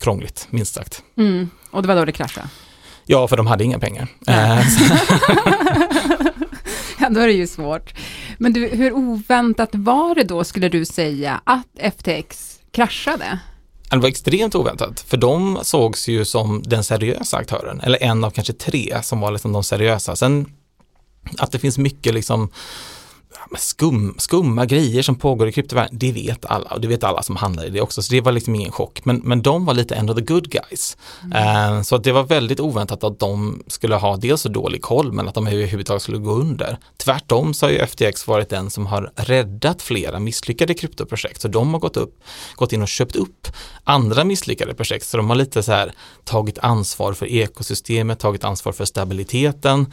krångligt, 0.00 0.46
minst 0.50 0.74
sagt. 0.74 1.02
Mm. 1.16 1.50
Och 1.70 1.82
det 1.82 1.88
var 1.88 1.96
då 1.96 2.04
det 2.04 2.12
kraschade? 2.12 2.48
Ja, 3.06 3.28
för 3.28 3.36
de 3.36 3.46
hade 3.46 3.64
inga 3.64 3.78
pengar. 3.78 4.08
Eh, 4.26 4.58
ja, 7.00 7.08
då 7.10 7.20
är 7.20 7.26
det 7.26 7.32
ju 7.32 7.46
svårt. 7.46 7.94
Men 8.38 8.52
du, 8.52 8.66
hur 8.66 8.92
oväntat 8.92 9.70
var 9.72 10.14
det 10.14 10.24
då, 10.24 10.44
skulle 10.44 10.68
du 10.68 10.84
säga, 10.84 11.40
att 11.44 11.94
FTX 11.98 12.60
kraschade? 12.70 13.38
Det 13.90 13.96
var 13.96 14.08
extremt 14.08 14.54
oväntat, 14.54 15.00
för 15.00 15.16
de 15.16 15.58
sågs 15.62 16.08
ju 16.08 16.24
som 16.24 16.62
den 16.66 16.84
seriösa 16.84 17.36
aktören, 17.36 17.80
eller 17.80 18.02
en 18.02 18.24
av 18.24 18.30
kanske 18.30 18.52
tre 18.52 18.98
som 19.02 19.20
var 19.20 19.30
liksom 19.30 19.52
de 19.52 19.64
seriösa. 19.64 20.16
Sen 20.16 20.46
att 21.38 21.52
det 21.52 21.58
finns 21.58 21.78
mycket 21.78 22.14
liksom 22.14 22.50
skum, 23.58 24.14
skumma 24.18 24.66
grejer 24.66 25.02
som 25.02 25.16
pågår 25.16 25.48
i 25.48 25.52
kryptovärlden, 25.52 25.98
det 25.98 26.12
vet 26.12 26.44
alla 26.44 26.70
och 26.70 26.80
det 26.80 26.88
vet 26.88 27.04
alla 27.04 27.22
som 27.22 27.36
handlar 27.36 27.64
i 27.66 27.70
det 27.70 27.80
också, 27.80 28.02
så 28.02 28.12
det 28.12 28.20
var 28.20 28.32
liksom 28.32 28.54
ingen 28.54 28.72
chock. 28.72 29.04
Men, 29.04 29.16
men 29.16 29.42
de 29.42 29.64
var 29.64 29.74
lite 29.74 29.94
ändå 29.94 30.14
the 30.14 30.20
good 30.20 30.50
guys. 30.50 30.96
Mm. 31.24 31.76
Uh, 31.76 31.82
så 31.82 31.96
att 31.96 32.04
det 32.04 32.12
var 32.12 32.22
väldigt 32.22 32.60
oväntat 32.60 33.04
att 33.04 33.18
de 33.18 33.62
skulle 33.66 33.94
ha 33.94 34.16
dels 34.16 34.40
så 34.40 34.48
dålig 34.48 34.82
koll, 34.82 35.12
men 35.12 35.28
att 35.28 35.34
de 35.34 35.46
överhuvudtaget 35.46 36.02
skulle 36.02 36.18
gå 36.18 36.32
under. 36.32 36.78
Tvärtom 36.96 37.54
så 37.54 37.66
har 37.66 37.70
ju 37.70 37.86
FTX 37.86 38.26
varit 38.26 38.48
den 38.48 38.70
som 38.70 38.86
har 38.86 39.12
räddat 39.16 39.82
flera 39.82 40.18
misslyckade 40.18 40.74
kryptoprojekt, 40.74 41.40
så 41.40 41.48
de 41.48 41.74
har 41.74 41.80
gått, 41.80 41.96
upp, 41.96 42.22
gått 42.54 42.72
in 42.72 42.82
och 42.82 42.88
köpt 42.88 43.16
upp 43.16 43.48
andra 43.84 44.24
misslyckade 44.24 44.74
projekt, 44.74 45.06
så 45.06 45.16
de 45.16 45.30
har 45.30 45.36
lite 45.36 45.62
så 45.62 45.72
här 45.72 45.92
tagit 46.24 46.58
ansvar 46.58 47.12
för 47.12 47.26
ekosystemet, 47.26 48.18
tagit 48.18 48.44
ansvar 48.44 48.72
för 48.72 48.84
stabiliteten 48.84 49.86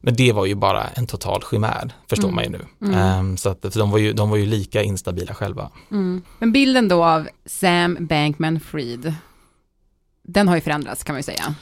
men 0.00 0.14
det 0.14 0.32
var 0.32 0.46
ju 0.46 0.54
bara 0.54 0.84
en 0.84 1.06
total 1.06 1.42
chimär, 1.50 1.92
förstår 2.08 2.28
mm. 2.28 2.34
man 2.34 2.44
ju 2.44 2.50
nu. 2.50 2.94
Mm. 2.94 3.18
Um, 3.18 3.36
så 3.36 3.48
att, 3.48 3.60
för 3.60 3.78
de, 3.78 3.90
var 3.90 3.98
ju, 3.98 4.12
de 4.12 4.30
var 4.30 4.36
ju 4.36 4.46
lika 4.46 4.82
instabila 4.82 5.34
själva. 5.34 5.70
Mm. 5.90 6.22
Men 6.38 6.52
bilden 6.52 6.88
då 6.88 7.04
av 7.04 7.28
Sam 7.46 7.96
Bankman-Fried, 8.00 9.12
den 10.22 10.48
har 10.48 10.54
ju 10.54 10.60
förändrats 10.60 11.04
kan 11.04 11.12
man 11.14 11.18
ju 11.18 11.22
säga. 11.22 11.54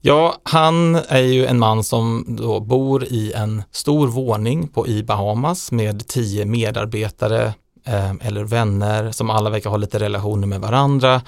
Ja, 0.00 0.34
han 0.42 0.94
är 0.94 1.22
ju 1.22 1.46
en 1.46 1.58
man 1.58 1.84
som 1.84 2.24
då 2.28 2.60
bor 2.60 3.04
i 3.04 3.32
en 3.32 3.62
stor 3.70 4.08
våning 4.08 4.68
på 4.68 4.86
i 4.88 5.02
Bahamas 5.02 5.72
med 5.72 6.06
tio 6.06 6.44
medarbetare 6.44 7.54
eh, 7.86 8.12
eller 8.20 8.44
vänner 8.44 9.12
som 9.12 9.30
alla 9.30 9.50
verkar 9.50 9.70
ha 9.70 9.76
lite 9.76 9.98
relationer 9.98 10.46
med 10.46 10.60
varandra 10.60 11.22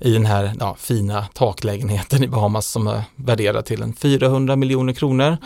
i 0.00 0.12
den 0.12 0.26
här 0.26 0.52
ja, 0.60 0.76
fina 0.78 1.26
taklägenheten 1.34 2.24
i 2.24 2.28
Bahamas 2.28 2.66
som 2.66 2.86
är 2.86 3.02
värderad 3.16 3.64
till 3.64 3.82
en 3.82 3.94
400 3.94 4.56
miljoner 4.56 4.92
kronor. 4.92 5.36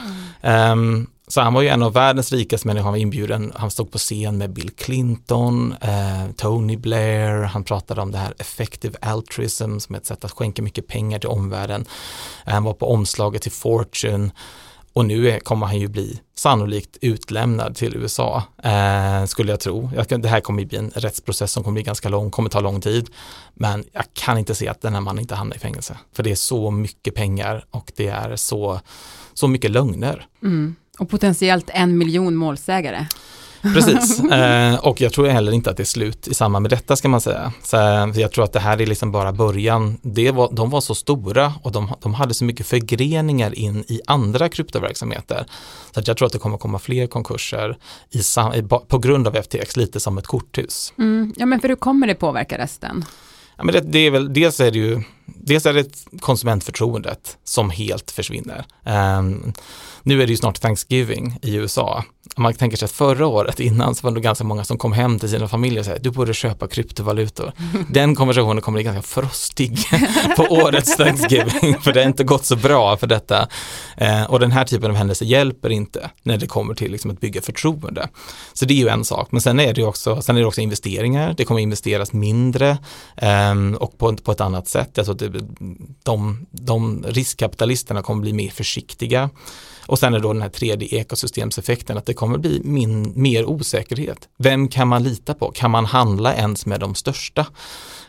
Mm. 0.42 0.72
Um, 0.72 1.06
så 1.30 1.40
han 1.40 1.54
var 1.54 1.62
ju 1.62 1.68
en 1.68 1.82
av 1.82 1.92
världens 1.92 2.32
rikaste 2.32 2.66
människor, 2.66 2.84
han 2.84 2.92
var 2.92 2.98
inbjuden, 2.98 3.52
han 3.54 3.70
stod 3.70 3.92
på 3.92 3.98
scen 3.98 4.38
med 4.38 4.52
Bill 4.52 4.70
Clinton, 4.70 5.74
eh, 5.80 6.32
Tony 6.36 6.76
Blair, 6.76 7.42
han 7.42 7.64
pratade 7.64 8.00
om 8.00 8.12
det 8.12 8.18
här 8.18 8.34
effective 8.38 8.98
altruism 9.00 9.78
som 9.78 9.94
är 9.94 9.98
ett 9.98 10.06
sätt 10.06 10.24
att 10.24 10.30
skänka 10.30 10.62
mycket 10.62 10.86
pengar 10.86 11.18
till 11.18 11.28
omvärlden. 11.28 11.84
Han 12.44 12.64
var 12.64 12.72
på 12.72 12.92
omslaget 12.92 13.42
till 13.42 13.52
Fortune 13.52 14.30
och 14.92 15.04
nu 15.04 15.30
är, 15.30 15.38
kommer 15.38 15.66
han 15.66 15.78
ju 15.78 15.88
bli 15.88 16.20
sannolikt 16.34 16.96
utlämnad 17.00 17.76
till 17.76 17.96
USA, 17.96 18.42
eh, 18.62 19.24
skulle 19.24 19.52
jag 19.52 19.60
tro. 19.60 19.90
Jag, 19.96 20.22
det 20.22 20.28
här 20.28 20.40
kommer 20.40 20.64
bli 20.64 20.78
en 20.78 20.90
rättsprocess 20.90 21.52
som 21.52 21.64
kommer 21.64 21.74
bli 21.74 21.82
ganska 21.82 22.08
lång, 22.08 22.30
kommer 22.30 22.50
ta 22.50 22.60
lång 22.60 22.80
tid. 22.80 23.10
Men 23.54 23.84
jag 23.92 24.04
kan 24.12 24.38
inte 24.38 24.54
se 24.54 24.68
att 24.68 24.82
den 24.82 24.94
här 24.94 25.00
mannen 25.00 25.20
inte 25.20 25.34
hamnar 25.34 25.56
i 25.56 25.58
fängelse. 25.58 25.96
För 26.12 26.22
det 26.22 26.30
är 26.30 26.34
så 26.34 26.70
mycket 26.70 27.14
pengar 27.14 27.64
och 27.70 27.92
det 27.96 28.06
är 28.08 28.36
så, 28.36 28.80
så 29.34 29.48
mycket 29.48 29.70
lögner. 29.70 30.26
Mm. 30.42 30.74
Och 30.98 31.10
potentiellt 31.10 31.70
en 31.70 31.98
miljon 31.98 32.34
målsägare. 32.34 33.06
Precis, 33.62 34.20
eh, 34.20 34.74
och 34.74 35.00
jag 35.00 35.12
tror 35.12 35.26
heller 35.26 35.52
inte 35.52 35.70
att 35.70 35.76
det 35.76 35.82
är 35.82 35.84
slut 35.84 36.28
i 36.28 36.34
samband 36.34 36.62
med 36.62 36.70
detta 36.70 36.96
ska 36.96 37.08
man 37.08 37.20
säga. 37.20 37.52
Så, 37.62 37.76
jag 38.14 38.32
tror 38.32 38.44
att 38.44 38.52
det 38.52 38.60
här 38.60 38.80
är 38.80 38.86
liksom 38.86 39.12
bara 39.12 39.32
början. 39.32 39.98
Det 40.02 40.30
var, 40.30 40.52
de 40.52 40.70
var 40.70 40.80
så 40.80 40.94
stora 40.94 41.52
och 41.62 41.72
de, 41.72 41.92
de 42.00 42.14
hade 42.14 42.34
så 42.34 42.44
mycket 42.44 42.66
förgreningar 42.66 43.58
in 43.58 43.84
i 43.88 44.00
andra 44.06 44.48
kryptoverksamheter. 44.48 45.46
Så 45.94 46.00
att 46.00 46.08
jag 46.08 46.16
tror 46.16 46.26
att 46.26 46.32
det 46.32 46.38
kommer 46.38 46.58
komma 46.58 46.78
fler 46.78 47.06
konkurser 47.06 47.78
i, 48.10 48.22
på 48.88 48.98
grund 48.98 49.26
av 49.26 49.42
FTX, 49.42 49.76
lite 49.76 50.00
som 50.00 50.18
ett 50.18 50.26
korthus. 50.26 50.92
Mm, 50.98 51.34
ja 51.36 51.46
men 51.46 51.60
för 51.60 51.68
hur 51.68 51.76
kommer 51.76 52.06
det 52.06 52.14
påverka 52.14 52.58
resten? 52.58 53.04
Ja, 53.56 53.64
men 53.64 53.74
det, 53.74 53.80
det, 53.80 53.98
är 53.98 54.10
väl, 54.10 54.32
dels 54.32 54.60
är 54.60 54.70
det 54.70 54.78
ju 54.78 55.02
dels 55.34 55.66
är 55.66 55.74
det 55.74 56.04
konsumentförtroendet 56.20 57.38
som 57.44 57.70
helt 57.70 58.10
försvinner. 58.10 58.64
Um, 59.18 59.52
nu 60.02 60.22
är 60.22 60.26
det 60.26 60.30
ju 60.30 60.36
snart 60.36 60.60
Thanksgiving 60.60 61.38
i 61.42 61.54
USA. 61.54 62.04
Man 62.36 62.54
tänker 62.54 62.76
sig 62.76 62.86
att 62.86 62.92
förra 62.92 63.26
året 63.26 63.60
innan 63.60 63.94
så 63.94 64.06
var 64.06 64.14
det 64.14 64.20
ganska 64.20 64.44
många 64.44 64.64
som 64.64 64.78
kom 64.78 64.92
hem 64.92 65.18
till 65.18 65.28
sina 65.28 65.48
familjer 65.48 65.80
och 65.80 65.86
sa 65.86 65.96
du 66.00 66.10
borde 66.10 66.34
köpa 66.34 66.68
kryptovalutor. 66.68 67.52
Den 67.90 68.14
konversationen 68.14 68.62
kommer 68.62 68.76
bli 68.76 68.84
ganska 68.84 69.02
frostig 69.02 69.78
på 70.36 70.42
årets 70.42 70.96
Thanksgiving 70.96 71.80
för 71.80 71.92
det 71.92 72.00
har 72.00 72.06
inte 72.06 72.24
gått 72.24 72.44
så 72.44 72.56
bra 72.56 72.96
för 72.96 73.06
detta. 73.06 73.48
Eh, 73.96 74.24
och 74.24 74.40
den 74.40 74.52
här 74.52 74.64
typen 74.64 74.90
av 74.90 74.96
händelser 74.96 75.26
hjälper 75.26 75.70
inte 75.70 76.10
när 76.22 76.36
det 76.36 76.46
kommer 76.46 76.74
till 76.74 76.92
liksom 76.92 77.10
att 77.10 77.20
bygga 77.20 77.42
förtroende. 77.42 78.08
Så 78.52 78.64
det 78.64 78.74
är 78.74 78.78
ju 78.78 78.88
en 78.88 79.04
sak, 79.04 79.28
men 79.30 79.40
sen 79.40 79.60
är 79.60 79.74
det 79.74 79.84
också, 79.84 80.22
sen 80.22 80.36
är 80.36 80.40
det 80.40 80.46
också 80.46 80.60
investeringar, 80.60 81.34
det 81.36 81.44
kommer 81.44 81.60
investeras 81.60 82.12
mindre 82.12 82.78
eh, 83.16 83.54
och 83.78 83.98
på, 83.98 84.16
på 84.16 84.32
ett 84.32 84.40
annat 84.40 84.68
sätt. 84.68 84.90
Jag 84.94 85.04
tror 85.04 85.14
att 85.14 85.32
det, 85.32 85.40
de, 86.02 86.46
de 86.50 87.04
riskkapitalisterna 87.08 88.02
kommer 88.02 88.22
bli 88.22 88.32
mer 88.32 88.50
försiktiga. 88.50 89.30
Och 89.90 89.98
sen 89.98 90.14
är 90.14 90.18
då 90.18 90.32
den 90.32 90.42
här 90.42 90.48
tredje 90.48 91.00
ekosystemseffekten 91.00 91.98
att 91.98 92.06
det 92.06 92.14
kommer 92.14 92.38
bli 92.38 92.60
min, 92.64 93.12
mer 93.16 93.44
osäkerhet. 93.44 94.28
Vem 94.38 94.68
kan 94.68 94.88
man 94.88 95.02
lita 95.02 95.34
på? 95.34 95.50
Kan 95.50 95.70
man 95.70 95.86
handla 95.86 96.34
ens 96.34 96.66
med 96.66 96.80
de 96.80 96.94
största? 96.94 97.46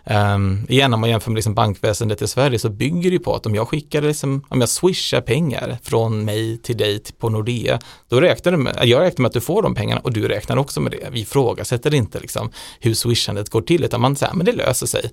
Um, 0.04 0.66
igen 0.70 0.94
om 0.94 1.00
man 1.00 1.10
jämför 1.10 1.32
med 1.32 1.36
liksom 1.36 1.54
bankväsendet 1.54 2.22
i 2.22 2.28
Sverige 2.28 2.60
så 2.60 2.70
bygger 2.70 3.12
det 3.12 3.20
på 3.20 3.36
att 3.36 3.46
om 3.46 3.56
jag 3.56 3.68
skickar, 3.68 4.02
liksom, 4.02 4.46
om 4.50 4.60
jag 4.60 4.70
swishar 4.70 5.22
pengar 5.22 5.78
från 5.84 6.26
mig 6.26 6.58
till 6.58 6.78
dig 6.78 7.04
på 7.20 7.30
Nordea, 7.30 7.80
då 8.10 8.22
räknar 8.22 8.52
du 8.52 8.58
med, 8.58 8.80
jag 8.84 9.02
räknar 9.02 9.22
med 9.22 9.30
att 9.30 9.34
du 9.34 9.42
får 9.42 9.62
de 9.62 9.76
pengarna 9.76 10.02
och 10.02 10.14
du 10.14 10.28
räknar 10.28 10.58
också 10.58 10.82
med 10.82 10.92
det. 10.92 11.10
Vi 11.12 11.20
ifrågasätter 11.20 11.94
inte 11.94 12.20
liksom 12.20 12.52
hur 12.80 12.94
swishandet 12.94 13.50
går 13.50 13.62
till 13.62 13.84
utan 13.84 14.02
man 14.02 14.16
säger, 14.16 14.34
men 14.34 14.46
det 14.46 14.52
löser 14.52 14.88
sig. 14.88 15.12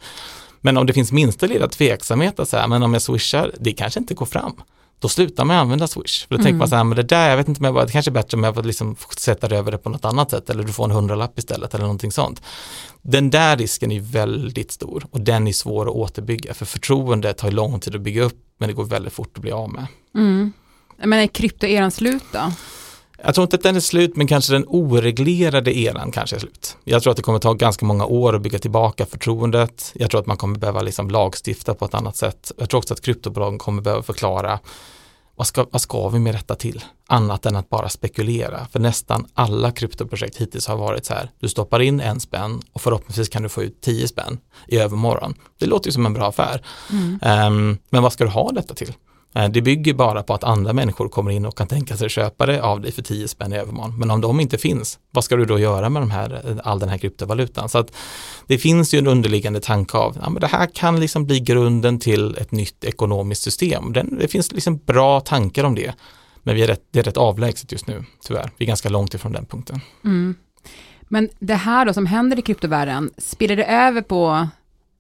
Men 0.61 0.77
om 0.77 0.87
det 0.87 0.93
finns 0.93 1.13
minsta 1.13 1.47
lilla 1.47 1.69
tveksamhet 1.69 2.41
att 2.41 2.49
säga, 2.49 2.67
men 2.67 2.83
om 2.83 2.93
jag 2.93 3.03
swishar, 3.03 3.53
det 3.61 3.73
kanske 3.73 4.01
inte 4.01 4.15
går 4.15 4.27
fram 4.27 4.55
då 4.99 5.09
slutar 5.09 5.45
man 5.45 5.57
använda 5.57 5.87
Swish. 5.87 6.27
För 6.29 6.35
då 6.35 6.35
mm. 6.35 6.45
tänker 6.45 6.59
man 6.59 6.69
så 6.69 6.77
här, 6.77 6.85
men 6.85 6.97
det 6.97 7.03
där, 7.03 7.31
jag 7.31 7.37
vet 7.37 7.49
inte 7.49 7.61
bara, 7.61 7.85
det 7.85 7.93
kanske 7.93 8.11
är 8.11 8.13
bättre 8.13 8.37
om 8.37 8.45
jag 8.45 8.67
liksom 8.67 8.97
sätta 9.17 9.57
över 9.57 9.73
det 9.73 9.79
på 9.79 9.89
något 9.89 10.05
annat 10.05 10.31
sätt 10.31 10.51
eller 10.51 10.63
du 10.63 10.73
får 10.73 10.85
en 10.85 10.91
hundralapp 10.91 11.39
istället 11.39 11.75
eller 11.75 11.85
någonting 11.85 12.13
sånt. 12.13 12.43
Den 13.03 13.31
där 13.31 13.57
risken 13.57 13.93
är 13.93 14.01
väldigt 14.01 14.73
stor 14.73 15.07
och 15.11 15.21
den 15.21 15.49
är 15.49 15.53
svår 15.53 15.87
att 15.87 15.95
återbygga 15.95 16.55
för 16.55 16.67
förtroendet 16.67 17.39
tar 17.39 17.51
lång 17.51 17.81
tid 17.81 17.95
att 17.95 18.01
bygga 18.01 18.23
upp 18.23 18.39
men 18.59 18.69
det 18.69 18.75
går 18.75 18.85
väldigt 18.85 19.13
fort 19.13 19.33
att 19.35 19.43
bli 19.43 19.53
av 19.53 19.73
med. 19.73 19.87
Mm. 20.15 20.53
Men 20.97 21.13
är 21.13 21.27
kryptoeran 21.27 21.91
slut 21.91 22.25
då? 22.33 22.53
Jag 23.23 23.35
tror 23.35 23.43
inte 23.43 23.57
att 23.57 23.63
den 23.63 23.77
är 23.77 23.81
slut, 23.81 24.17
men 24.17 24.27
kanske 24.27 24.53
den 24.53 24.65
oreglerade 24.69 25.79
eran 25.79 26.13
kanske 26.13 26.37
är 26.37 26.41
slut. 26.41 26.77
Jag 26.85 27.03
tror 27.03 27.11
att 27.11 27.17
det 27.17 27.23
kommer 27.23 27.39
ta 27.39 27.53
ganska 27.53 27.87
många 27.87 28.07
år 28.07 28.37
att 28.37 28.43
bygga 28.43 28.59
tillbaka 28.59 29.07
förtroendet. 29.07 29.93
Jag 29.95 30.11
tror 30.11 30.21
att 30.21 30.27
man 30.27 30.37
kommer 30.37 30.59
behöva 30.59 30.83
liksom 30.83 31.11
lagstifta 31.11 31.75
på 31.75 31.85
ett 31.85 31.95
annat 31.95 32.17
sätt. 32.17 32.53
Jag 32.59 32.71
tror 32.71 32.79
också 32.79 32.95
att 32.95 33.01
kryptobolagen 33.01 33.59
kommer 33.59 33.83
behöva 33.83 34.03
förklara 34.03 34.59
vad 35.39 35.47
ska, 35.47 35.67
vad 35.71 35.81
ska 35.81 36.09
vi 36.09 36.19
med 36.19 36.35
detta 36.35 36.55
till? 36.55 36.85
Annat 37.07 37.47
än 37.47 37.57
att 37.57 37.69
bara 37.69 37.89
spekulera. 37.89 38.67
För 38.73 38.79
nästan 38.79 39.27
alla 39.35 39.71
kryptoprojekt 39.71 40.37
hittills 40.37 40.67
har 40.67 40.77
varit 40.77 41.05
så 41.05 41.15
här, 41.15 41.31
du 41.41 41.49
stoppar 41.49 41.81
in 41.81 42.01
en 42.01 42.21
spänn 42.21 42.63
och 42.73 42.81
förhoppningsvis 42.81 43.29
kan 43.29 43.43
du 43.43 43.49
få 43.49 43.63
ut 43.63 43.81
tio 43.81 44.09
spänn 44.09 44.39
i 44.69 44.79
övermorgon. 44.79 45.35
Det 45.59 45.67
låter 45.67 45.89
ju 45.89 45.93
som 45.93 46.07
en 46.07 46.13
bra 46.13 46.29
affär. 46.29 46.63
Mm. 46.91 47.47
Um, 47.47 47.79
men 47.91 48.03
vad 48.03 48.13
ska 48.13 48.25
du 48.25 48.31
ha 48.31 48.53
detta 48.53 48.75
till? 48.75 48.93
Eh, 49.35 49.49
det 49.49 49.63
bygger 49.63 49.95
bara 49.95 50.23
på 50.23 50.35
att 50.35 50.45
andra 50.45 50.73
människor 50.73 51.09
kommer 51.09 51.31
in 51.31 51.47
och 51.47 51.57
kan 51.57 51.67
tänka 51.67 51.97
sig 51.97 52.09
köpa 52.09 52.47
det 52.47 52.63
av 52.63 52.81
dig 52.81 52.93
för 52.93 53.03
10 53.03 53.29
spänn 53.29 53.53
i 53.53 53.57
övermorgon. 53.57 53.99
Men 53.99 54.11
om 54.11 54.21
de 54.21 54.41
inte 54.41 54.59
finns, 54.59 54.99
vad 55.11 55.25
ska 55.25 55.37
du 55.37 55.45
då 55.45 55.59
göra 55.59 55.89
med 55.89 56.03
de 56.03 56.11
här, 56.11 56.43
eh, 56.45 56.57
all 56.65 56.79
den 56.79 56.89
här 56.89 56.99
kryptovalutan? 56.99 57.69
Så 57.69 57.79
att 57.79 57.93
det 58.47 58.59
finns 58.59 58.95
ju 58.95 58.99
en 58.99 59.07
underliggande 59.07 59.61
tanke 59.61 59.97
av, 59.97 60.19
ja 60.23 60.31
men 60.31 60.41
det 60.41 60.47
här 60.47 60.67
kan 60.67 61.01
liksom 61.01 61.27
bli 61.27 61.41
grunden 61.41 61.99
till 61.99 62.37
ett 62.37 62.53
nytt 62.53 62.85
ekonomiskt 62.85 63.43
system. 63.43 63.93
det 63.93 64.29
finns 64.29 64.53
liksom 64.53 64.77
bra 64.77 65.21
tankar 65.21 65.65
om 65.65 65.75
det. 65.75 65.95
Men 66.43 66.55
vi 66.55 66.63
är 66.63 66.67
rätt, 66.67 66.83
det 66.91 66.99
är 66.99 67.03
rätt 67.03 67.17
avlägset 67.17 67.73
just 67.73 67.87
nu, 67.87 68.05
tyvärr. 68.25 68.51
Vi 68.57 68.65
är 68.65 68.67
ganska 68.67 68.89
långt 68.89 69.15
ifrån 69.15 69.33
den 69.33 69.47
punkten. 69.47 69.81
Mm. 70.05 70.35
Men 71.03 71.29
det 71.39 71.55
här 71.55 71.85
då 71.85 71.93
som 71.93 72.07
händer 72.07 72.39
i 72.39 72.43
kryptovärlden, 72.43 73.11
spiller 73.19 73.57
det 73.57 73.65
över 73.65 74.03
på 74.03 74.49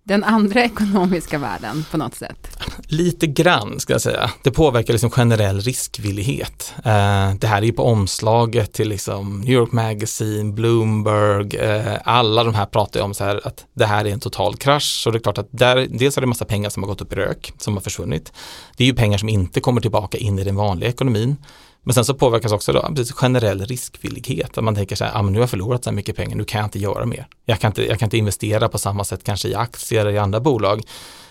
den 0.02 0.24
andra 0.24 0.62
ekonomiska 0.64 1.38
världen 1.38 1.84
på 1.90 1.96
något 1.96 2.14
sätt? 2.14 2.58
Lite 2.90 3.26
grann 3.26 3.80
ska 3.80 3.92
jag 3.92 4.00
säga. 4.00 4.30
Det 4.42 4.50
påverkar 4.50 4.92
liksom 4.94 5.10
generell 5.10 5.60
riskvillighet. 5.60 6.74
Eh, 6.76 7.34
det 7.34 7.46
här 7.46 7.58
är 7.58 7.62
ju 7.62 7.72
på 7.72 7.82
omslaget 7.82 8.72
till 8.72 8.88
liksom 8.88 9.40
New 9.40 9.52
York 9.52 9.72
Magazine, 9.72 10.52
Bloomberg, 10.52 11.56
eh, 11.56 11.96
alla 12.04 12.44
de 12.44 12.54
här 12.54 12.66
pratar 12.66 13.00
ju 13.00 13.04
om 13.04 13.14
så 13.14 13.24
här 13.24 13.40
att 13.44 13.66
det 13.74 13.86
här 13.86 14.04
är 14.04 14.12
en 14.12 14.20
total 14.20 14.56
krasch. 14.56 15.02
Så 15.02 15.10
det 15.10 15.18
är 15.18 15.20
klart 15.20 15.38
att 15.38 15.48
där, 15.50 15.86
dels 15.90 16.16
är 16.16 16.20
det 16.20 16.26
massa 16.26 16.44
pengar 16.44 16.70
som 16.70 16.82
har 16.82 16.88
gått 16.88 17.00
upp 17.00 17.12
i 17.12 17.16
rök, 17.16 17.52
som 17.58 17.74
har 17.74 17.80
försvunnit. 17.80 18.32
Det 18.76 18.84
är 18.84 18.88
ju 18.88 18.94
pengar 18.94 19.18
som 19.18 19.28
inte 19.28 19.60
kommer 19.60 19.80
tillbaka 19.80 20.18
in 20.18 20.38
i 20.38 20.44
den 20.44 20.56
vanliga 20.56 20.88
ekonomin. 20.88 21.36
Men 21.82 21.94
sen 21.94 22.04
så 22.04 22.14
påverkas 22.14 22.52
också 22.52 22.72
då 22.72 22.94
generell 23.14 23.66
riskvillighet. 23.66 24.58
Att 24.58 24.64
man 24.64 24.74
tänker 24.74 24.96
så 24.96 25.04
här, 25.04 25.12
ah, 25.14 25.22
men 25.22 25.32
nu 25.32 25.38
har 25.38 25.42
jag 25.42 25.50
förlorat 25.50 25.84
så 25.84 25.90
här 25.90 25.94
mycket 25.94 26.16
pengar, 26.16 26.36
nu 26.36 26.44
kan 26.44 26.58
jag 26.58 26.66
inte 26.66 26.78
göra 26.78 27.06
mer. 27.06 27.26
Jag 27.44 27.60
kan 27.60 27.70
inte, 27.70 27.86
jag 27.86 27.98
kan 27.98 28.06
inte 28.06 28.18
investera 28.18 28.68
på 28.68 28.78
samma 28.78 29.04
sätt 29.04 29.24
kanske 29.24 29.48
i 29.48 29.54
aktier 29.54 30.00
eller 30.00 30.12
i 30.12 30.18
andra 30.18 30.40
bolag. 30.40 30.82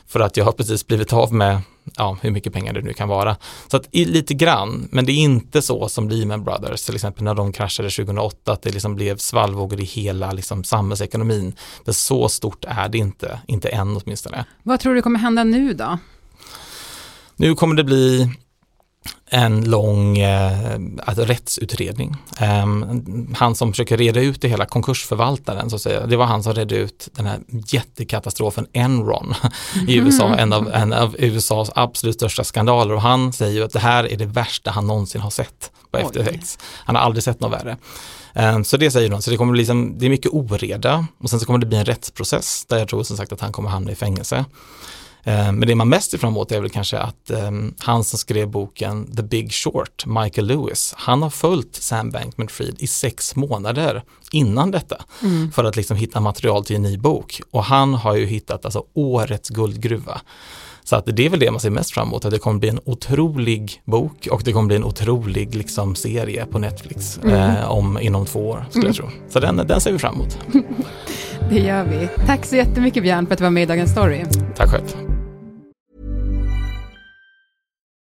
För 0.07 0.19
att 0.19 0.37
jag 0.37 0.45
har 0.45 0.51
precis 0.51 0.87
blivit 0.87 1.13
av 1.13 1.33
med 1.33 1.61
ja, 1.95 2.17
hur 2.21 2.31
mycket 2.31 2.53
pengar 2.53 2.73
det 2.73 2.81
nu 2.81 2.93
kan 2.93 3.09
vara. 3.09 3.35
Så 3.67 3.77
att 3.77 3.87
lite 3.91 4.33
grann, 4.33 4.87
men 4.91 5.05
det 5.05 5.11
är 5.11 5.17
inte 5.17 5.61
så 5.61 5.89
som 5.89 6.09
Lehman 6.09 6.43
Brothers 6.43 6.85
till 6.85 6.95
exempel 6.95 7.23
när 7.23 7.33
de 7.33 7.53
kraschade 7.53 7.89
2008, 7.89 8.51
att 8.51 8.61
det 8.61 8.71
liksom 8.71 8.95
blev 8.95 9.17
svallvågor 9.17 9.79
i 9.79 9.83
hela 9.83 10.31
liksom, 10.31 10.63
samhällsekonomin. 10.63 11.53
Det 11.85 11.93
så 11.93 12.29
stort 12.29 12.65
är 12.67 12.89
det 12.89 12.97
inte, 12.97 13.39
inte 13.47 13.69
än 13.69 13.97
åtminstone. 13.97 14.45
Vad 14.63 14.79
tror 14.79 14.95
du 14.95 15.01
kommer 15.01 15.19
hända 15.19 15.43
nu 15.43 15.73
då? 15.73 15.97
Nu 17.35 17.55
kommer 17.55 17.75
det 17.75 17.83
bli 17.83 18.31
en 19.29 19.69
lång 19.69 20.17
eh, 20.17 20.79
alltså 21.05 21.25
rättsutredning. 21.25 22.15
Eh, 22.39 22.65
han 23.35 23.55
som 23.55 23.71
försöker 23.71 23.97
reda 23.97 24.21
ut 24.21 24.41
det 24.41 24.47
hela, 24.47 24.65
konkursförvaltaren 24.65 25.69
så 25.69 25.75
att 25.75 25.81
säga, 25.81 26.05
det 26.05 26.17
var 26.17 26.25
han 26.25 26.43
som 26.43 26.53
redde 26.53 26.75
ut 26.75 27.09
den 27.13 27.25
här 27.25 27.39
jättekatastrofen 27.49 28.67
Enron 28.73 29.33
i 29.87 29.95
USA, 29.95 30.35
en 30.35 30.53
av, 30.53 30.71
en 30.73 30.93
av 30.93 31.15
USAs 31.19 31.71
absolut 31.75 32.15
största 32.15 32.43
skandaler 32.43 32.93
och 32.93 33.01
han 33.01 33.33
säger 33.33 33.53
ju 33.53 33.63
att 33.63 33.73
det 33.73 33.79
här 33.79 34.11
är 34.11 34.17
det 34.17 34.25
värsta 34.25 34.71
han 34.71 34.87
någonsin 34.87 35.21
har 35.21 35.29
sett 35.29 35.71
på 35.91 35.97
FTX. 35.97 36.59
Han 36.61 36.95
har 36.95 37.03
aldrig 37.03 37.23
sett 37.23 37.39
något 37.39 37.51
värre. 37.51 37.77
Ehm, 38.33 38.63
så 38.63 38.77
det 38.77 38.91
säger 38.91 39.09
de, 39.09 39.21
så 39.21 39.31
det 39.31 39.37
kommer 39.37 39.51
bli 39.51 39.61
liksom, 39.61 39.97
det 39.97 40.05
är 40.05 40.09
mycket 40.09 40.31
oreda 40.31 41.07
och 41.19 41.29
sen 41.29 41.39
så 41.39 41.45
kommer 41.45 41.59
det 41.59 41.65
bli 41.65 41.77
en 41.77 41.85
rättsprocess 41.85 42.65
där 42.65 42.77
jag 42.77 42.87
tror 42.87 43.03
som 43.03 43.17
sagt 43.17 43.31
att 43.31 43.41
han 43.41 43.51
kommer 43.51 43.69
hamna 43.69 43.91
i 43.91 43.95
fängelse. 43.95 44.45
Ehm, 45.23 45.55
men 45.55 45.67
det 45.67 45.75
man 45.75 45.89
mest 45.89 46.11
ser 46.11 46.17
fram 46.17 46.33
emot 46.33 46.51
är 46.51 46.61
väl 46.61 46.69
kanske 46.69 46.97
att 46.97 47.31
um, 47.31 47.73
han 47.79 48.03
som 48.03 48.19
skrev 48.19 48.49
boken 48.49 49.15
The 49.15 49.23
Big 49.23 49.53
Short, 49.53 50.05
Michael 50.05 50.47
Lewis, 50.47 50.93
han 50.97 51.21
har 51.21 51.29
följt 51.29 51.75
Sam 51.75 52.11
Bankman-Fried 52.11 52.75
i 52.79 52.87
sex 52.87 53.35
månader 53.35 54.03
innan 54.31 54.71
detta 54.71 54.97
mm. 55.23 55.51
för 55.51 55.63
att 55.63 55.75
liksom 55.75 55.97
hitta 55.97 56.19
material 56.19 56.65
till 56.65 56.75
en 56.75 56.81
ny 56.81 56.97
bok. 56.97 57.41
Och 57.51 57.63
han 57.63 57.93
har 57.93 58.15
ju 58.15 58.25
hittat 58.25 58.65
alltså 58.65 58.83
årets 58.93 59.49
guldgruva. 59.49 60.21
Så 60.83 60.95
att 60.95 61.05
det 61.05 61.25
är 61.25 61.29
väl 61.29 61.39
det 61.39 61.51
man 61.51 61.59
ser 61.59 61.69
mest 61.69 61.91
fram 61.91 62.07
emot, 62.07 62.25
att 62.25 62.31
det 62.31 62.39
kommer 62.39 62.59
bli 62.59 62.69
en 62.69 62.79
otrolig 62.85 63.81
bok 63.85 64.27
och 64.31 64.41
det 64.45 64.51
kommer 64.51 64.67
bli 64.67 64.75
en 64.75 64.83
otrolig 64.83 65.55
liksom, 65.55 65.95
serie 65.95 66.45
på 66.45 66.59
Netflix 66.59 67.19
mm. 67.23 67.33
eh, 67.33 67.71
om, 67.71 67.99
inom 68.01 68.25
två 68.25 68.49
år, 68.49 68.65
skulle 68.69 68.85
mm. 68.85 68.95
jag 68.95 68.95
tro. 68.95 69.19
Så 69.29 69.39
den, 69.39 69.67
den 69.67 69.81
ser 69.81 69.91
vi 69.91 69.99
fram 69.99 70.15
emot. 70.15 70.37
det 71.49 71.59
gör 71.59 71.83
vi. 71.83 72.07
Tack 72.25 72.45
så 72.45 72.55
jättemycket 72.55 73.03
Björn 73.03 73.25
för 73.25 73.33
att 73.33 73.37
du 73.37 73.43
var 73.43 73.51
med 73.51 73.63
i 73.63 73.65
Dagens 73.65 73.91
Story. 73.91 74.25
Tack 74.55 74.69
själv. 74.69 75.06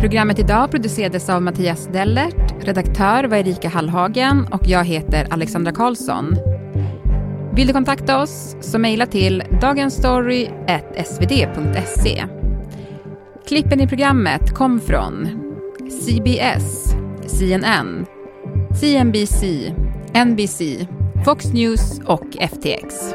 Programmet 0.00 0.38
idag 0.38 0.70
producerades 0.70 1.28
av 1.28 1.42
Mattias 1.42 1.88
Dellert, 1.92 2.54
redaktör 2.60 3.24
var 3.24 3.36
Erika 3.36 3.68
Hallhagen 3.68 4.46
och 4.52 4.66
jag 4.66 4.84
heter 4.84 5.26
Alexandra 5.30 5.72
Karlsson. 5.72 6.36
Vill 7.54 7.66
du 7.66 7.72
kontakta 7.72 8.22
oss 8.22 8.56
så 8.60 8.78
mejla 8.78 9.06
till 9.06 9.42
dagensstory.svd.se. 9.60 12.24
Klippen 13.46 13.80
i 13.80 13.88
programmet 13.88 14.54
kom 14.54 14.80
från 14.80 15.28
CBS, 15.90 16.94
CNN, 17.26 18.06
CNBC, 18.80 19.72
NBC, 20.26 20.86
Fox 21.24 21.52
News 21.52 22.00
och 22.06 22.26
FTX. 22.40 23.14